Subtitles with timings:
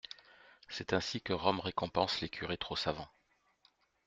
[0.67, 3.11] C'est ainsi que Rome récompense les curés trop savants.